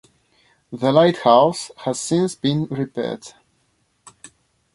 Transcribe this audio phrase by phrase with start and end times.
[0.71, 3.27] The lighthouse has since been repaired.